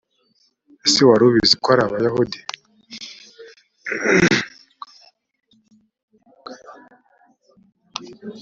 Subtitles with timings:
[0.85, 2.39] ese wari ubizi kari abayahudi.